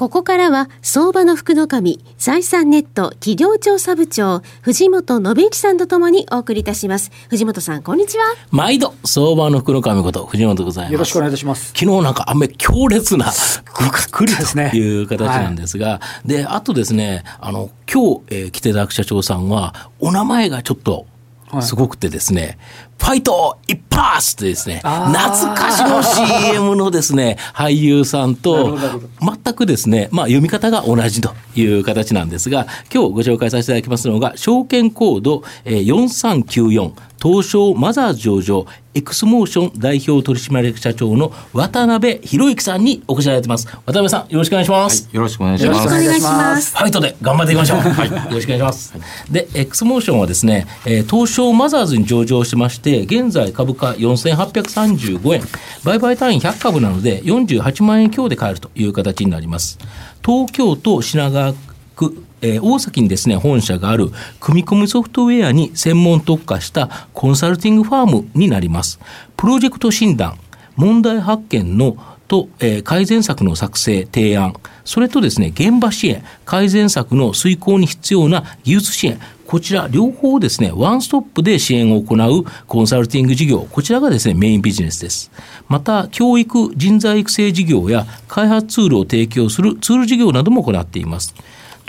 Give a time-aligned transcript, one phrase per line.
[0.00, 7.12] ここからは、相場の福の神、財産ネット企業調査部長、藤本信之さんとともにお送りいたします。
[7.28, 8.24] 藤本さん、こんにちは。
[8.50, 11.74] 毎度相場の袋紙こと藤本でございますよろしくお願いいたします。
[11.78, 22.58] 昨日なんか雨強烈な、びっくりですねという形なんですが、で、あとですね、あの、今日、えー来ていただく社長さんは、お名前がちょっと、はいすごくてですね、
[23.00, 28.78] ファイト一発ってですね、懐かしの CM のですね、俳優さんと
[29.20, 43.66] 全くですね、まあ読み方が同じという形なんですが、今日ご紹介させていただきますのが、証券コードえー4394、東証マザーズ上場、エクスモーション代表取締役社長の渡辺博之さんにお越しいただいてます。
[43.66, 45.08] 渡辺さん、よろしくお願いします。
[45.12, 45.88] よろしくお願いしよろます。
[45.88, 46.76] しくお願いします。
[46.76, 47.78] ファイトで頑張っていきましょう。
[47.78, 48.94] よろしくお願いします。
[49.30, 55.42] で、X モーションはですね、えー東証マザーズに上場しまして、現在株価4835円、
[55.84, 59.78] 売買単位100株なので、48万円強で買えるという形になります。
[60.24, 61.54] 東京都品川
[61.96, 64.10] 区えー大崎にですね本社がある
[64.40, 68.98] 組み込みソフトウェアに専門特化したコンサルティングファームになります。
[69.36, 70.38] プロジェクト診断、
[70.76, 71.96] 問題発見の
[72.28, 85.32] と、えー改善策の作成、提案、それとですね、現場支援、改善策の遂行に必要な技術支援、こちら両方ですね、ワンストップで支援を行うコンサルティング事業、こちらがですね、メインビジネスです。
[85.66, 91.34] また、教育、人材育成事業や開発ツールを提供するツール事業なども行っています。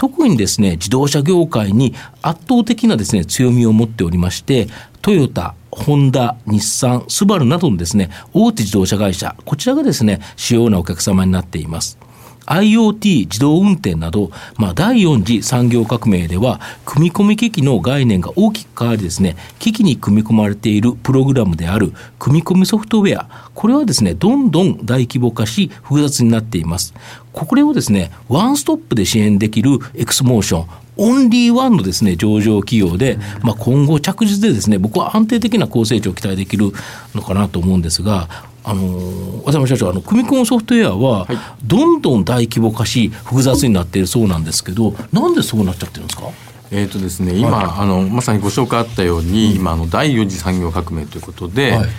[0.01, 4.67] 特にですね、自動車業界に圧倒的なですね、強みを持っておりまして、
[5.03, 11.99] トヨタ、ホンダ、日産、スバルなどのですね、大手自動車会社、こちらがですね、主要なお客様になっています。
[12.45, 26.93] IoT 自動運転など、まあ、第4次産業革命では、組み込み機器の概念が大きく変わりですね、機器に組み込まれているプログラムである組み込みソフトウェア、これはですね、どんどん大規模化し、複雑になっています。
[27.33, 36.71] これをですね、ワンストップで支援できるエクスモーション、オンリーワンのですね、上場企業で、まあ、今後着実でですね、僕は安定的な高成長を期待できる
[37.15, 38.27] のかなと思うんですが、
[38.63, 41.27] あのー渡辺社長、あの組み込みソフトウェアは、
[41.63, 46.27] どんどん大規模化し、複雑になっているそうなんですけど、なんでそうなっちゃってるんですか？
[46.71, 51.71] えっ、とですね、今、あのまさにご紹介あったように、今あの第四次産業革命ということで。
[51.71, 51.89] はい。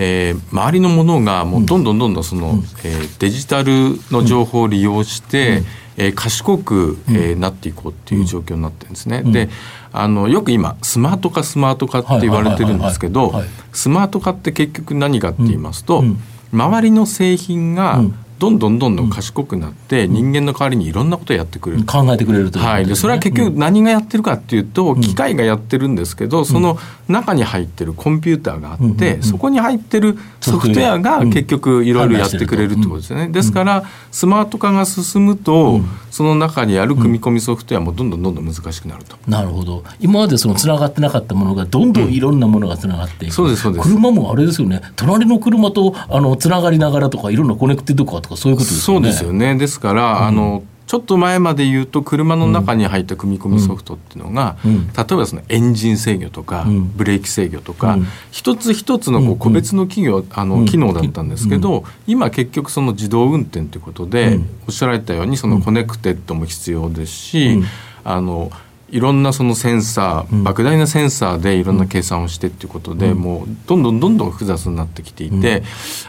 [0.00, 5.64] えー周りのものがもうどんどんどんどんその、えーデジタルの情報を利用して、
[5.98, 9.22] えー賢く、えーなっていこうっていう状況になってるんですね。
[9.22, 9.50] で
[9.92, 13.32] あのよく今スマート化スマート化って言われてるんですけど
[13.72, 16.18] スマート化って結局何かって言いますと、うん。
[16.50, 21.84] 周りの製品がうんどんどんどんどん賢くなって、人間の代わりにいろんなことをやってくれる。
[21.84, 26.78] 考えてくれるということはい、でそれは結局何がやってるかっていうと、機械がやってるんですけど、その
[27.08, 33.28] 中に入ってるコンピューターがあって、そこに入ってるソフトウェアが結局いろいろやってくれるってことですよね。
[33.28, 39.16] ですからスマート化が進むと、その中にある組み込みソフトウェアもどんどんどんどん難しくなると。
[39.26, 39.84] なるほど。
[40.00, 43.88] 今までそのつながってなかったものがどんどんいろんなものがつながっていく、そうですそうです。
[43.88, 44.82] 車もあれですよね。
[44.96, 49.54] 隣の車とあのつながりながらとかいろんなコネクティッドカーとかそういうことですそうよねですよね。
[49.56, 54.86] ですから、あのちょっと前まで言うと車の中に入った組み込みソフトっていうのが、うん。
[54.86, 56.96] 例えばそのエンジン制御とか、うん。
[56.96, 58.06] ブレーキ制御とか、うん。
[58.30, 60.48] 一つ一つのこう個別の企業、あうん。
[60.48, 64.46] の機能だったんですけど、今結局その自動運転ということで、うん。
[64.66, 67.64] おっしゃられたようにそのコネクテッドも必要ですし、うん。
[68.04, 68.50] あの
[68.90, 70.48] いろんなそのセンサー、うん。
[70.48, 75.62] 莫大なセンサーでいろんな計算をしてっていうことで、もうどんどんどんどん複雑になってきていて、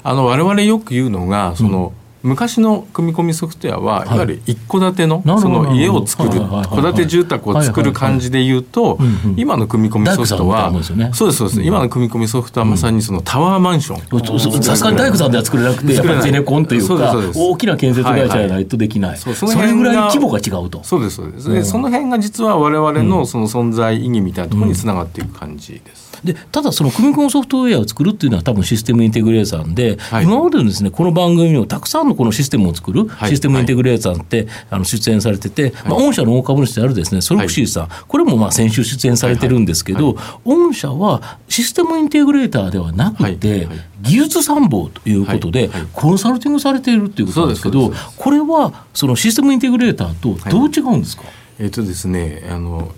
[0.03, 1.91] あの我々よく言うのがその、
[2.21, 4.09] 昔の組み込みソフトウェアは、い。
[4.09, 10.71] い、わゆる一戸建てのその家を作る戸建て住宅を作る感じで言うとはいうんうん今の組み込みソフトは
[11.13, 11.61] そうですそうです。
[11.61, 14.63] 今の組み込みソフトはまさにそのタワーマンション。
[14.63, 20.83] さすがに大工さんでは作れなくてやっぱりゼネコンというか大きな建設会社じゃないとできない、それぐらい規模が違うと。
[20.83, 30.23] そうですそうです、その辺が実は我々のその存在意義みたいなところにつながっていく感じです、でただその組み込むソフトウェアを作るっていうのは多分システムインテグレーターで、はい。
[30.25, 43.67] 今までのですねこの番組にもたくさんのこのシステムを作るはいシステムインテグレーターって、あの出演されてて、まあ、御社の大株主であるですねソロクシーさん、これもまあ先週出演されてるんですけど、御社はシステムインテグレーターではなくて、
[44.01, 51.23] 技術参謀ということで、コンサルティングされているっていうことなんですけどこれはそのシステムインテグレーターとどう違うんですか、
[51.59, 52.91] えっ、とですねあの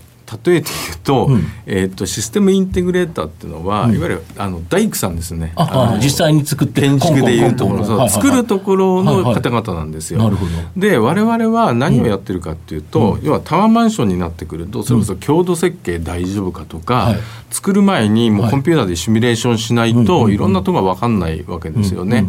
[0.45, 1.30] 例えて言うと,、
[1.66, 5.54] えー、とシステムインテグレーターっていうのは、いわゆるあの大工さんですね。
[5.56, 10.19] あ実際に作って建築でいうところ作るところの方々なんですよ。
[10.19, 10.51] なるほど。
[10.78, 17.16] で我々は何をやってるかっていうと、要はタワーマンションになってくるとそれこそ強度設計大丈夫かとか、
[17.50, 22.27] 作る前にもうコンピューターでシミュレーションしないと、いろんなところが分かんないわけですよね。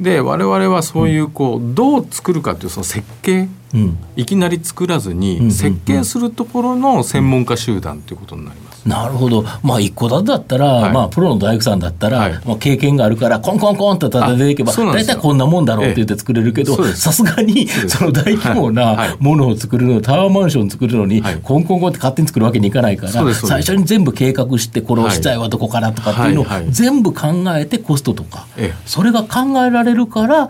[0.00, 8.88] で我々はそういうこうどう作るかっていうその設計、うん、いきなり作らずに設計するところの専門家集団ということになります。
[8.88, 28.46] なるほど、まあ、一戸建てだったら、はい、まあ、プロの大工さんだったら、はい、まあ、経験があるから、コンコンコンと立てていけば、大体こんなもんだろうって言って作れるけど、さすがにその大規模なものを作るの、タワーマンション作るのに、コンコンコンって勝手に作るわけにいかないから、最初に全部計画して、この資材はどこからとかっていうのを全部考えて、コストとか、
[28.86, 30.48] それが考えられるから、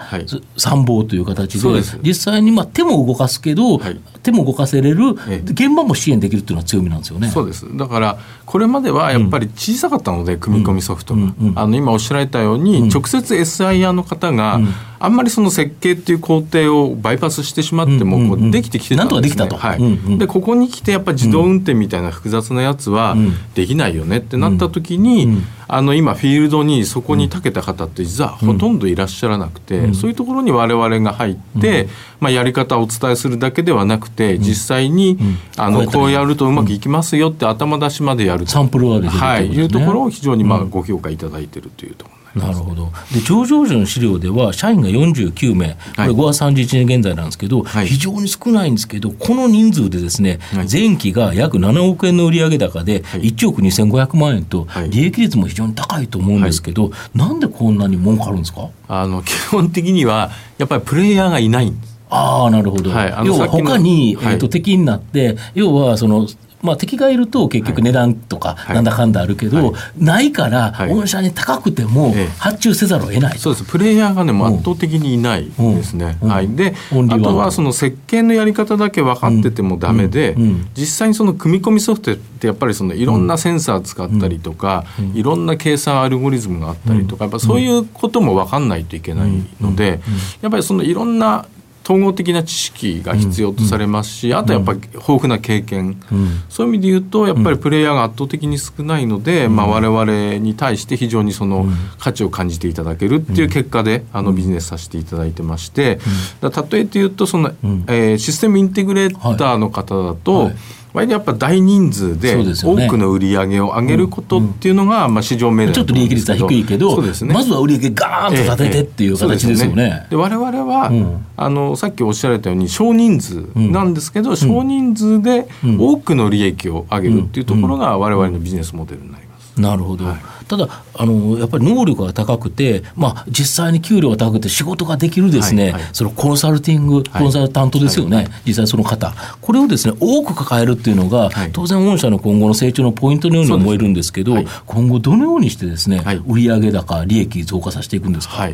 [0.57, 1.69] 参謀という形で、
[2.03, 3.81] 実際にまあ手も動かすけど、
[4.23, 5.11] 手も動かせれる、
[5.45, 7.29] 現場も支援できるっていうのは強みなんですよね。
[7.29, 7.67] そうです。
[7.77, 14.61] だからこれまではやっぱり小さかったので、組み込みソフトが、あの今おっしゃられたように、直接 SIR の方が、
[15.03, 19.49] あんまりその設計っていう工程をバイパスしてしまっても、こうできてきてたんですね。
[19.49, 23.17] はい、でここに来てやっぱり自動運転みたいな複雑なやつは
[23.55, 31.89] できないよねってなった時に、あの今フィールドにそこに長けた方って実はほとんどいらっしゃらなくて、そういうところに我々が入って、
[32.21, 35.17] まあ、やり方をお伝えするだけではなくて実際に、
[35.57, 42.20] あのこうやるとうまくいきますよって頭出しまでやるサンプルははい、いうところを非常にまあご評価いただいているというところ。
[42.35, 42.93] なるほど。
[43.13, 58.69] で上場時の資料では社員が49名、これ5月31日現在なんですけど、はい、非常に少ないんですけど、この人数でですね、はい、前期が約7億円の売上高で1億2500万円と、利益率も非常に高いと思うんですけど、はい、なんでこんなに儲かるんですか？
[58.89, 61.91] あの基本的には、やっぱりプレイヤーがいないんです。
[62.11, 66.27] ああなるほど、はい、要は他に、えーと敵になって、要はその
[66.63, 73.65] まあ、敵がいると結局値段とかなんだかんだあるけど、ないから、御社に高くても発注せざるを得ない、そうです。
[73.65, 80.37] プレイヤーがねもう圧倒的にいないですね、はい、であとはその設計のやり方だけ分かっててもダメで、
[80.75, 84.85] 実際にその組み込みソフトってやっぱりそのいろんなセンサー使ったりとか、
[85.15, 89.31] いろんな計算アルゴリズムがあったりとかやっぱそういうことも分かんないといけない
[89.61, 90.01] ので、
[90.43, 91.47] やっぱりそのいろんな
[91.85, 96.01] 統合的な知識が必要とされますし、あとやっぱり豊富な経験、
[96.49, 101.67] そういう意味で言うとやっぱりプレイヤーが圧倒的に少ないので、まあ、我々に対して非常にその
[101.99, 105.99] 価値を感じていただけるっていう結果であのビジネスさせていただいてまして、
[106.43, 107.51] 例えて言うとその、
[107.89, 110.57] えー、システムインテグレーターの方だと、はい
[110.93, 120.07] 割にやっぱ大人数で多くの売り上げを上げることっていうのが、まあ市場命題ちょっと利益率は低いけど、ね、まずは売り上げガーンと立ててっていう形ですよね。
[120.11, 120.91] で、我々は、
[121.37, 125.47] あのさっきおっしゃられたように少人数なんですけど、少人数で
[125.79, 129.61] 多くの利益を上げるっていうところが我々のビジネスモデルになります。
[129.61, 130.17] なるほど、はい、
[130.51, 144.35] ただあの、やっぱり能力が高くて、まあ、実際に給料が高くて、仕事ができるですね、はいはい、そのコンサルティング、コンサルタントですよね、はい、実際その方、これをですね多く抱えるっていうのが、当然、御社の今後の成長のポイントのように思えるんですけど、
[144.67, 148.49] 今後、どのようにしてですね、売上高、利益増加させていくんですか？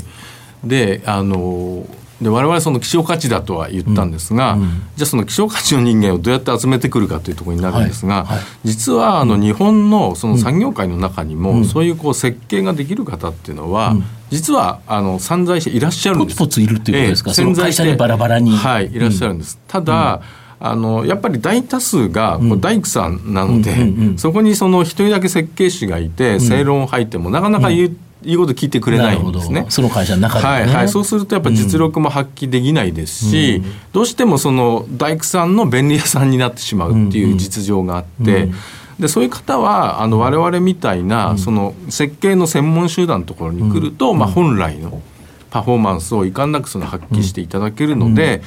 [0.64, 1.86] であの
[2.20, 4.62] で我々その希少価値だとは言ったんですが、うん。
[4.62, 8.36] うん、じゃあその希少価値の人間をどうやって集めてくるかというところになるんですが、はい。
[8.38, 13.94] はい、実はあの日本のその産業界の中にも、そういうこう設計ができる方っていうのは、
[14.30, 16.38] 実はあの散在していらっしゃるんです。
[16.38, 18.56] ポツポツいるっていうことですか、えー、潜在してバラバラに。
[18.56, 19.58] はい、いらっしゃるんです。
[19.68, 20.22] ただ、
[20.58, 23.74] あのやっぱり大多数がこう大工さんなので、
[24.16, 29.66] そこにその一人だけ設計士がいて正論を吐いてもなかなか言う、言うこと聞いてくれないんですね。
[29.68, 30.88] その会社の中で、ね、はいはい。
[30.88, 38.44] そうするとやっぱ実力も発揮できないですし、うん、どうしてもその大工さんの便利屋さんになってしまうっていう実情があって。
[38.44, 38.50] うん。
[38.50, 38.54] うん
[38.98, 45.02] でそういう方はあの我々みたいな、その設計の専門集団のところに来ると、まあ、本来の
[45.50, 48.42] パフォーマンスをいかんなくその発揮していただけるので、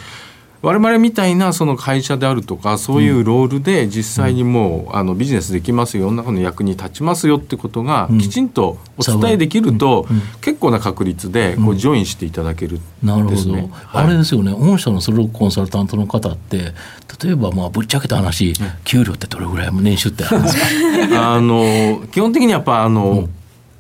[0.62, 10.06] 我々みたいなその会社であるとかそういうロールで実際にもうあのビジネスできますよ世の中の役に立ちますよってことがきちんとお伝えできると
[10.42, 16.74] 結構な確率でこうジョインしていただける、なるほど、あれですよね御社のソロコンサルタントの方って
[17.24, 20.58] 例えばまあぶっちゃけた話、給料ってどれぐらい年収ってあるんです
[21.10, 21.34] か？
[21.36, 23.30] あの基本的にやっぱあの、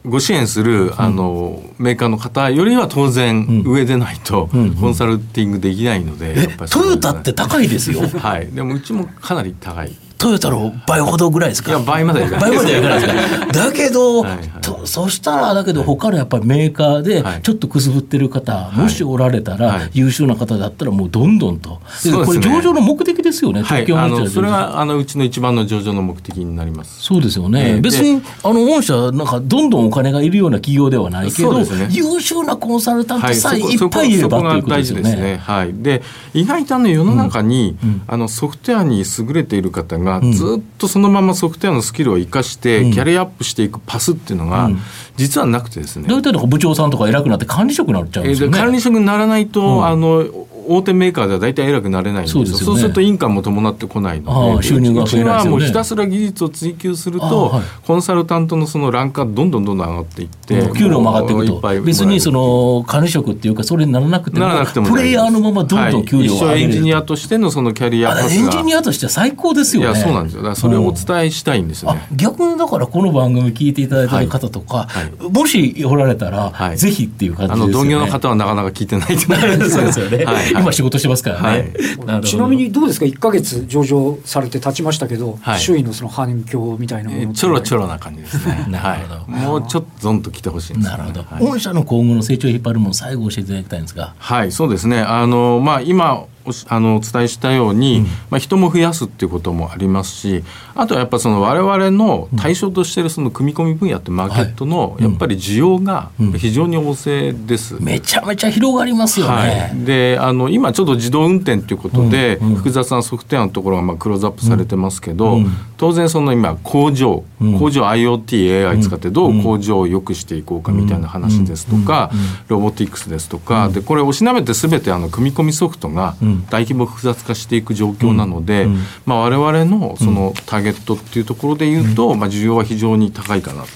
[0.05, 8.01] ご支援するあの、メーカーの方よりは当然上でないとコンサルティングできないので、トヨタって高いですよ。
[8.19, 8.47] はい。
[8.47, 11.71] でもうちもかなり高いトヨタの倍ほどぐらいですか？
[11.71, 13.45] いや倍まではいかない倍まではいかないですか？
[13.65, 14.49] だけど、はいはい。
[14.61, 17.41] とそしたらだけど他のやっぱりメーカーではい。
[17.41, 19.89] ちょっとくすぶってる方、もしおられたら、はい。
[19.93, 22.41] 優秀な方だったらもうどんどんと、でそうですね。
[22.41, 27.01] これ上場の目的ですよね、はい、あのそれはあのうちの一番の上場の目的になります。
[27.01, 27.81] そうですよね、ええ。
[27.81, 31.87] 別にあの御社、なんかどんどんお金がいるような企業ではないけど、ね。
[31.91, 35.15] 優秀なコンサルタントさえいっぱいいればそこということですよね。
[35.15, 35.41] ね。
[35.41, 35.73] はい。
[35.73, 36.01] で、
[36.33, 44.69] 意外とあの世の中に、あのソフトウェアに優れている方が、ずっとそのままソフトウェアのスキルを生かして、キャリアアップしていくパスっていうのが、
[45.19, 46.07] 実はなくてですね。
[46.07, 48.53] 大体なんか部長さんとか偉くなって管理職になっちゃうんえーですよね。
[48.53, 49.85] で管理職にならないと、うん。
[49.85, 50.25] あの
[50.69, 52.45] 大手メーカーでは大体偉くなれないんですよ。
[52.45, 52.65] そうですよね。
[52.65, 55.23] そうするとインカムも伴ってこないあのであ収入が増えないですよね。
[55.23, 57.63] うちはもうひたすら技術を追求すると、はい。
[57.85, 61.81] コンサルタントのそのランクがどんどんどんどん上がっていって、お給料も上がっていくと。
[61.81, 69.87] 別にその管理職っていうかそれにならなくてもならなくてもプレイヤーのままどんどん給料を上げれる、はいエンジニアとしてのそのキャリアあパスがエンジニアとしては最高ですよね。
[69.87, 70.41] いやそうなんですよ。
[70.41, 76.77] だからそれをお伝えしたいんですよね、あ逆にだからこの番組聞いていただいてる方とか、はいもしおられたら、はい。
[76.77, 77.73] ぜひっていう感じあですよね。
[77.73, 79.71] の同業の方はなかなか聞いてないと思います。
[79.71, 80.51] そうですよね、はい。
[80.51, 81.73] 今仕事してますからね。
[82.05, 82.21] はい。
[82.21, 85.59] ちなみにどうですか？1か月上場されて経ちましたけど、はい。
[85.59, 87.39] 周囲のその反響みたいなものって。
[87.39, 88.65] ちょろちょろな感じですね。
[88.69, 89.33] なるほど。
[89.33, 90.91] はい、もうちょっとゾンと来てほしいんです。
[90.91, 91.45] よねなるほど、はい。
[91.45, 94.13] 御社の今後の成長を引っ張るもの最後教えていただきたいんですが。
[94.17, 94.99] はい、そうですね。
[95.01, 96.25] あの、まあ、今、
[96.67, 100.43] あの、お伝えしたように、まあ、人も増やすっていうこともありますし、
[100.75, 107.77] あとはやっぱその我々の対象としているその組み込み分野ってマーケットの、やっぱり需要が非常に旺盛です。
[107.79, 109.31] めちゃめちゃ広がりますよね。
[109.33, 115.39] はい、であの今ちょっと自動運転ということで、複雑なソフトウェアのところがまあクローズアップされてますけど、
[115.77, 117.23] 当然その今工場、
[117.59, 122.11] 工場 IoTAI 使ってどう工場を良くしていこうかみたいな話ですとか、
[122.47, 126.15] ロボティクスですとか、でこれをしなめて全てあの組み込みソフトが
[126.49, 128.67] 大規模複雑化していく状況なので、
[129.05, 133.69] まあ、我々のそのターゲットっていうところで言うと、まあ、需要は非常に高いかなと。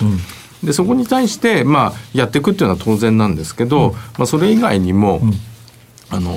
[0.63, 5.21] でそこに対して、まあ、やっていくっていうのは当然なんですけど、まあ、それ以外にも、
[6.09, 6.31] あの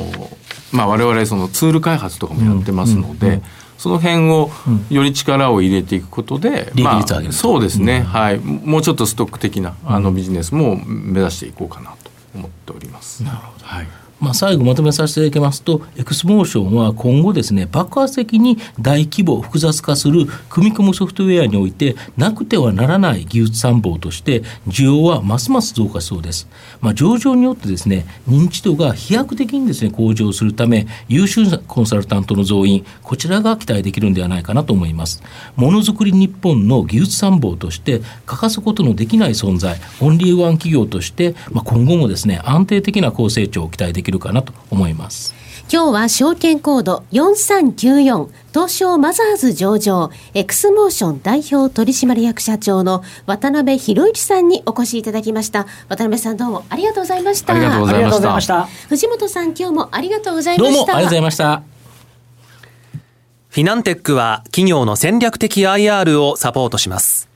[0.73, 3.41] まあ、我々そのツール開発とかもやってますので、
[3.79, 4.51] その辺を
[4.91, 13.23] より力を入れていくことで、利益まあ、そうですね、はい、もうちょっとストック的なあのビジネスも目指していこうかなと思っております。
[13.23, 26.49] なるほど、はいまあ、最後まとめさせていただきますと、エクスモーションは今後ですね、爆発的に大規模、複雑化する組み込むソフトウェアにおいて、なくてはならない技術参謀として、需要はますます増加しそうです。
[26.81, 35.23] まあ、上場によってですね、認知度が飛躍的にですね、向上するため、優秀なコンサルタントの増員、こちらが期待できるんではないかなと思います。
[35.57, 45.35] ものづくり日本の技術参謀として、欠かすことのできない存在、オンリーワン企業として、まあ、今後もですね、安定的な高成長を期待できるかなと思います。
[45.73, 58.67] 今日は証券コード4394東証マザーズ上場エクスモーション代表取締役社長の渡辺博之さんにお越しいただきました渡辺さんどうもありがとうございましたありがとうございましましたた。
[58.89, 61.63] 藤本さん今日もありがとうございましたどうもありがとうございました。
[63.57, 67.27] フィナンテックは企業の戦略的 IR をサポートします。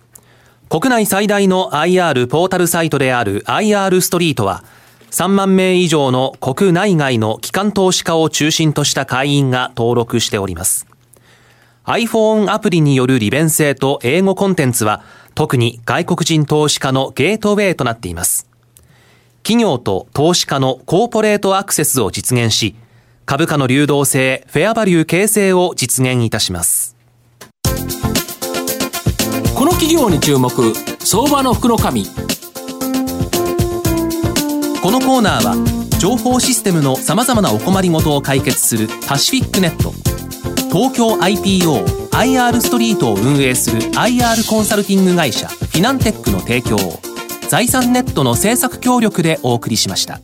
[0.68, 4.62] 国内最大の IR ポータルサイトである IR ストリートは、
[5.10, 10.86] 3万名以上の国内外の機関投資家を中心とした会員が登録しております。
[11.84, 15.02] iPhone アプリによる利便性と英語コンテンツは、
[15.34, 18.48] 特に外国人投資家のゲートウェイとなっています。
[19.42, 22.76] 企業と投資家のコーポレートアクセスを実現し、
[23.26, 26.96] 株価の流動性、フェアバリュー形成を実現いたします。
[29.54, 30.50] この企業に注目、
[31.00, 32.06] 相場の福の神。
[34.82, 39.92] このコーナーは情報システムのさまざまなお困りごとを解決するパシフィックネット
[40.72, 46.98] 東京 IPO IR ストリートを運営する IR コンサルティング会社フィナンテックの提供を
[47.50, 50.20] 財産ネットの政策協力でお送りしました。